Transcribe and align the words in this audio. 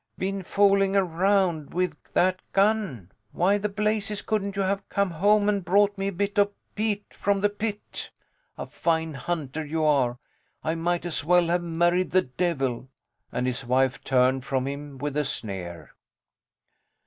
Been 0.17 0.41
fooling 0.41 0.95
around 0.95 1.75
with 1.75 1.95
that 2.13 2.41
gun! 2.53 3.11
Why 3.33 3.59
the 3.59 3.69
blazes 3.69 4.23
couldn't 4.23 4.55
you 4.55 4.63
have 4.63 4.89
come 4.89 5.11
home 5.11 5.47
and 5.47 5.63
brought 5.63 5.95
me 5.95 6.07
a 6.07 6.11
bit 6.11 6.39
of 6.39 6.51
peat 6.73 7.13
from 7.13 7.39
the 7.39 7.49
pit? 7.49 8.09
A 8.57 8.65
fine 8.65 9.13
hunter 9.13 9.63
you 9.63 9.83
are! 9.85 10.17
I 10.63 10.73
might 10.73 11.05
as 11.05 11.23
well 11.23 11.45
have 11.45 11.61
married 11.61 12.09
the 12.09 12.23
devil. 12.23 12.89
And 13.31 13.45
his 13.45 13.63
wife 13.63 14.03
turned 14.03 14.43
from 14.43 14.65
him 14.65 14.97
with 14.97 15.15
a 15.15 15.23
sneer. 15.23 15.91